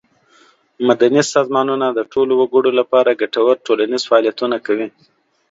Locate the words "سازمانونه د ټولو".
1.33-2.33